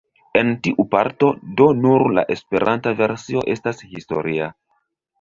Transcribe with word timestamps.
En 0.39 0.47
tiu 0.67 0.85
parto 0.95 1.29
do 1.61 1.69
nur 1.83 2.07
la 2.21 2.25
esperanta 2.39 2.97
versio 3.05 3.47
estas 3.57 3.89
historia. 3.95 4.53